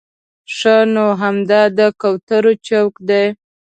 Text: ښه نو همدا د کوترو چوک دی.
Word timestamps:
ښه 0.55 0.75
نو 0.93 1.05
همدا 1.21 1.61
د 1.77 1.79
کوترو 2.01 2.53
چوک 2.67 2.93
دی. 3.09 3.25